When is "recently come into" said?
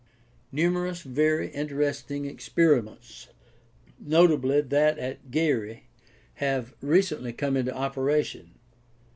6.81-7.71